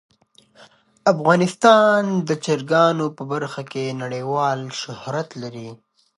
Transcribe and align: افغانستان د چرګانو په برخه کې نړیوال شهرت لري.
افغانستان 1.13 2.01
د 2.27 2.29
چرګانو 2.45 3.05
په 3.17 3.23
برخه 3.31 3.61
کې 3.71 3.97
نړیوال 4.01 4.59
شهرت 4.81 5.29
لري. 5.41 5.69